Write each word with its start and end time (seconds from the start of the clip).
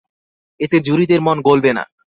এতে 0.59 0.77
জুরিদের 0.79 1.19
মন 1.21 1.37
গলবে 1.41 1.71
না। 1.73 1.83